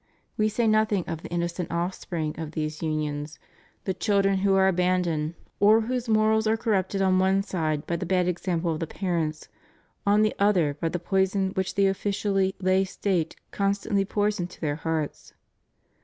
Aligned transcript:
We 0.35 0.49
say 0.49 0.65
nothing 0.65 1.03
of 1.05 1.21
the 1.21 1.29
innocent 1.29 1.69
offspring 1.71 2.33
of 2.39 2.53
these 2.53 2.81
unions, 2.81 3.37
the 3.83 3.93
children 3.93 4.39
who 4.39 4.55
are 4.55 4.67
abandoned 4.67 5.35
or 5.59 5.81
whose 5.81 6.09
morals 6.09 6.47
are 6.47 6.57
cor 6.57 6.73
rupted 6.73 7.03
on 7.05 7.19
one 7.19 7.43
side 7.43 7.85
by 7.85 7.97
the 7.97 8.05
bad 8.07 8.27
example 8.27 8.73
of 8.73 8.79
the 8.79 8.87
parents, 8.87 9.47
on 10.03 10.23
the 10.23 10.33
other 10.39 10.73
by 10.73 10.89
the 10.89 10.97
poison 10.97 11.51
which 11.51 11.75
the 11.75 11.85
officially 11.85 12.55
lay 12.59 12.83
State 12.83 13.35
constantly 13.51 14.03
pours 14.03 14.39
into 14.39 14.59
their 14.59 14.77
hearts. 14.77 15.35